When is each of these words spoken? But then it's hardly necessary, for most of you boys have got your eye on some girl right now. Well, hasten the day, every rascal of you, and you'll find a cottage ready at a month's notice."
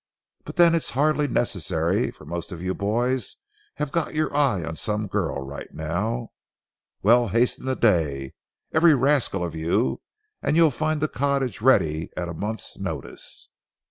But 0.45 0.55
then 0.55 0.73
it's 0.73 0.89
hardly 0.97 1.27
necessary, 1.27 2.09
for 2.09 2.25
most 2.25 2.51
of 2.51 2.59
you 2.59 2.73
boys 2.73 3.35
have 3.75 3.91
got 3.91 4.15
your 4.15 4.35
eye 4.35 4.63
on 4.63 4.75
some 4.75 5.05
girl 5.05 5.41
right 5.45 5.71
now. 5.71 6.29
Well, 7.03 7.27
hasten 7.27 7.67
the 7.67 7.75
day, 7.75 8.33
every 8.73 8.95
rascal 8.95 9.43
of 9.43 9.53
you, 9.53 10.01
and 10.41 10.55
you'll 10.55 10.71
find 10.71 11.03
a 11.03 11.07
cottage 11.07 11.61
ready 11.61 12.09
at 12.17 12.27
a 12.29 12.33
month's 12.33 12.79
notice." 12.79 13.49